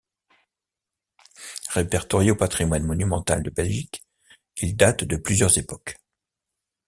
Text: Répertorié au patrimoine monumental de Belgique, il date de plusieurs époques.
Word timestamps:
Répertorié 1.69 2.31
au 2.31 2.35
patrimoine 2.35 2.81
monumental 2.87 3.43
de 3.43 3.51
Belgique, 3.51 4.03
il 4.57 4.75
date 4.75 5.03
de 5.03 5.15
plusieurs 5.15 5.55
époques. 5.59 5.99